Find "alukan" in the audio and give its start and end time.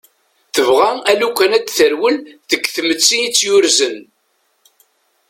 1.11-1.51